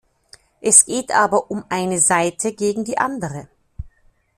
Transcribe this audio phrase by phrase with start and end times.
[0.61, 3.47] Hier geht es aber um eine Seite gegen die andere.